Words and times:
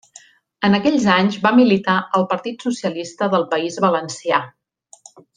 En 0.67 0.75
aquells 0.77 1.03
anys 1.15 1.35
va 1.43 1.51
militar 1.59 1.97
al 2.19 2.25
Partit 2.33 2.65
Socialista 2.69 3.27
del 3.37 3.45
País 3.55 3.77
Valencià. 3.89 4.41